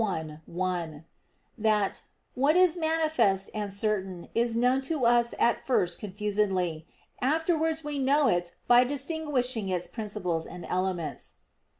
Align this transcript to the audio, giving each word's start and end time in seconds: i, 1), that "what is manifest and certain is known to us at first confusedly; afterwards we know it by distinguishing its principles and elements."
i, 0.03 0.39
1), 0.47 1.05
that 1.59 2.01
"what 2.33 2.55
is 2.55 2.75
manifest 2.75 3.51
and 3.53 3.71
certain 3.71 4.29
is 4.33 4.55
known 4.55 4.81
to 4.81 5.05
us 5.05 5.35
at 5.37 5.63
first 5.63 5.99
confusedly; 5.99 6.87
afterwards 7.21 7.83
we 7.83 7.99
know 7.99 8.25
it 8.27 8.55
by 8.67 8.83
distinguishing 8.83 9.69
its 9.69 9.85
principles 9.85 10.47
and 10.47 10.65
elements." 10.65 11.35